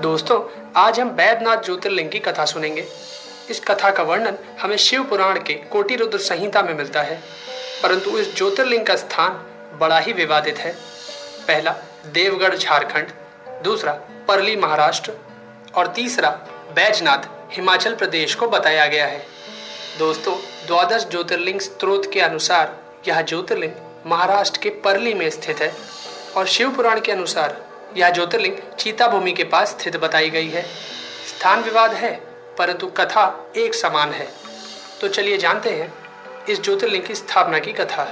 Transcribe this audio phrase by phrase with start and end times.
[0.00, 2.86] दोस्तों, आज हम बैद्यनाथ ज्योतिर्लिंग की कथा सुनेंगे।
[3.50, 7.22] इस कथा का वर्णन हमें शिव पुराण के कोटि रुद्र संहिता में मिलता है।
[7.82, 9.30] परंतु इस ज्योतिर्लिंग का स्थान
[9.78, 10.72] बड़ा ही विवादित है।
[11.46, 11.74] पहला,
[12.06, 13.08] देवगढ़, झारखंड।
[13.62, 13.92] दूसरा,
[14.28, 15.12] परली, महाराष्ट्र।
[15.74, 16.30] और तीसरा,
[16.74, 19.26] बैजनाथ, हिमाचल प्रदेश को बताया गया है।
[19.98, 23.72] दोस्तों, द्वादश ज्योतिर्लिंग स्त्रोत के अनुसार यह ज्योतिर्लिंग
[24.06, 25.74] महाराष्ट्र के परली में स्थित है।
[26.36, 27.65] और शिव पुराण के अनुसार
[27.96, 30.62] यह ज्योतिर्लिंग चीता भूमि के पास स्थित बताई गई है।
[31.28, 32.20] स्थान विवाद है,
[32.58, 34.32] परंतु कथा एक समान है।
[35.00, 35.94] तो चलिए जानते हैं
[36.48, 38.04] इस ज्योतिर्लिंग की स्थापना की कथा।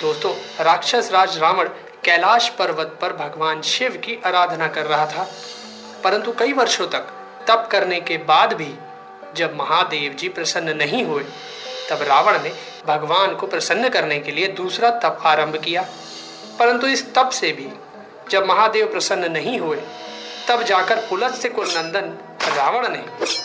[0.00, 1.68] दोस्तों, राक्षस राज रावण
[2.04, 5.32] कैलाश पर्वत पर भगवान शिव की आराधना कर रहा था।
[6.04, 7.00] परंतु कई वर्षों तक
[7.48, 8.74] तप करने के बाद भी
[9.34, 11.24] जब महादेव जी प्रसन्न नहीं हुए,
[11.90, 12.52] तब रावण ने
[12.86, 15.88] भगवान को प्रसन्न करने के लिए दूसरा तप आरंभ किया।
[16.58, 17.68] परंतु इस तप से भी
[18.30, 19.82] जब महादेव प्रसन्न नहीं हुए,
[20.48, 22.18] तब जाकर पुलत्स्य कुल नंदन,
[22.56, 23.04] रावण ने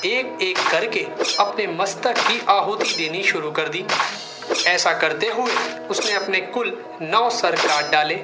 [0.09, 1.07] एक एक करके
[1.39, 3.85] अपने मस्तक की आहुति देनी शुरू कर दी।
[4.67, 5.51] ऐसा करते हुए
[5.89, 8.15] उसने अपने कुल नौ सर काट डाले।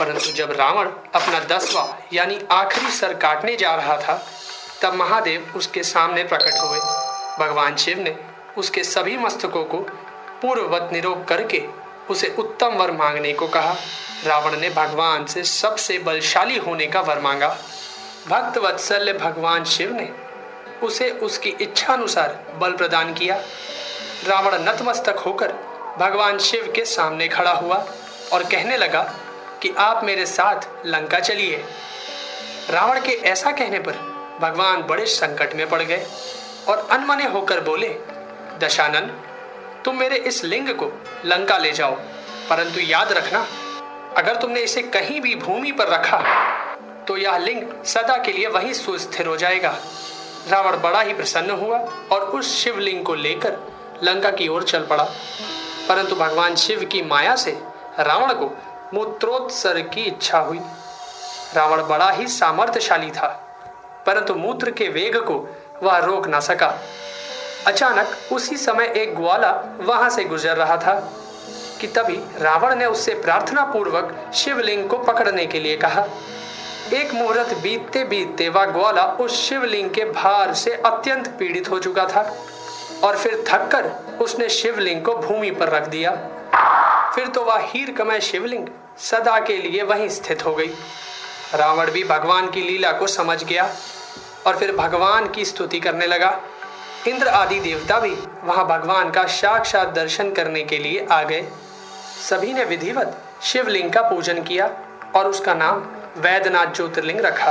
[0.00, 4.26] परंतु जब रावण अपना दसवा, यानी आखिरी सर काटने जा रहा था,
[4.82, 6.78] तब महादेव उसके सामने प्रकट हुए।
[7.38, 8.16] भगवान शिव ने
[8.58, 9.78] उसके सभी मस्तकों को
[10.42, 11.62] पूर्ववत निरोग करके
[12.10, 13.74] उसे उत्तम वर मांगने को कहा।
[14.26, 17.48] रावण ने भगवान से सबसे बलशाली होने का वर मांगा।
[18.28, 20.08] भक्त वत्सल्य भगवान शिव ने
[20.82, 23.36] उसे उसकी इच्छा अनुसार बल प्रदान किया।
[24.26, 25.52] रावण नतमस्तक होकर
[25.98, 27.84] भगवान शिव के सामने खड़ा हुआ
[28.32, 29.02] और कहने लगा
[29.62, 31.64] कि आप मेरे साथ लंका चलिए।
[32.70, 33.92] रावण के ऐसा कहने पर
[34.40, 36.06] भगवान बड़े संकट में पड़ गए
[36.68, 37.88] और अनमने होकर बोले,
[38.58, 39.10] दशानन
[39.84, 40.90] तुम मेरे इस लिंग को
[41.24, 41.92] लंका ले जाओ।
[42.50, 43.46] परंतु याद रखना,
[44.16, 46.18] अगर तुमने इसे कहीं भी भूमि पर रखा
[47.08, 49.76] तो यह लिंग सदा के लिए वहीं सुस्थिर हो जाएगा।
[50.48, 51.78] रावण बड़ा ही प्रसन्न हुआ
[52.12, 53.56] और उस शिवलिंग को लेकर
[54.02, 55.04] लंका की ओर चल पड़ा।
[55.88, 57.58] परंतु भगवान शिव की माया से
[58.00, 58.50] रावण को
[58.94, 60.60] मूत्रोत्सर की इच्छा हुई।
[61.54, 63.28] रावण बड़ा ही सामर्थ्यशाली था,
[64.06, 65.36] परंतु मूत्र के वेग को
[65.82, 66.68] वह रोक ना सका।
[67.66, 69.50] अचानक उसी समय एक ग्वाला
[69.80, 70.94] वहाँ से गुजर रहा था
[71.80, 76.06] कि तभी रावण ने उससे प्रार्थना पूर्वक शिवलिंग को पकड़ने के लिए कहा।
[76.92, 82.06] एक मुहूर्त बीतते बीतते वह ग्वाला उस शिवलिंग के भार से अत्यंत पीड़ित हो चुका
[82.06, 82.22] था
[83.04, 83.90] और फिर थककर
[84.20, 86.10] उसने शिवलिंग को भूमि पर रख दिया।
[87.14, 88.66] फिर तो वह हीर कमय शिवलिंग
[89.00, 90.70] सदा के लिए वहीं स्थित हो गई।
[91.54, 93.68] रावण भी भगवान की लीला को समझ गया
[94.46, 96.38] और फिर भगवान की स्तुति करने लगा।
[97.08, 98.10] इंद्र आदि देवता भी
[98.44, 101.42] वहाँ भगवान का साक्षात दर्शन करने के लिए आ गए।
[102.28, 104.66] सभी ने विधिवत शिवलिंग का पूजन किया
[105.16, 105.82] और उसका नाम
[106.16, 107.50] वैद्यनाथ ज्योतिर्लिंग रखा।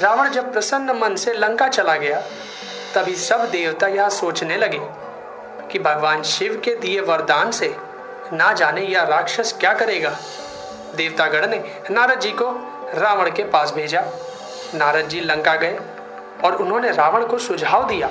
[0.00, 2.20] रावण जब प्रसन्न मन से लंका चला गया,
[2.94, 4.80] तभी सब देवता यह सोचने लगे
[5.72, 7.74] कि भगवान शिव के दिए वरदान से
[8.32, 10.16] ना जाने यह राक्षस क्या करेगा।
[10.96, 11.58] देवतागण ने
[11.90, 12.50] नारद जी को
[12.94, 14.04] रावण के पास भेजा।
[14.74, 15.78] नारद जी लंका गए
[16.44, 18.10] और उन्होंने रावण को सुझाव दिया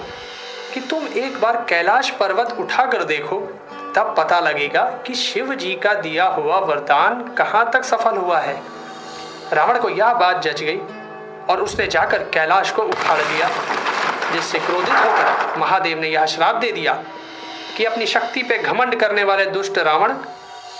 [0.75, 3.40] कि तुम एक बार कैलाश पर्वत उठाकर देखो,
[3.96, 8.56] तब पता लगेगा कि शिव जी का दिया हुआ वरदान कहाँ तक सफल हुआ है।
[9.53, 10.78] रावण को यह बात जच गई
[11.50, 13.50] और उसने जाकर कैलाश को उखाड़ दिया,
[14.34, 16.94] जिससे क्रोधित होकर महादेव ने यह श्राप दे दिया
[17.78, 20.13] कि अपनी शक्ति पे घमंड करने वाले दुष्ट रावण,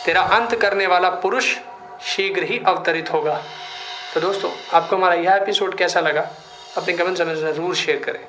[0.06, 1.56] तेरा अंत करने वाला पुरुष
[2.06, 3.42] शीघ्र ही अवतरित होगा।
[4.14, 6.30] तो दोस्तों, आपको हमारा यह एपिसोड कैसा लगा?
[6.78, 8.20] अपने कमेंट में ज़रूर शेयर करें।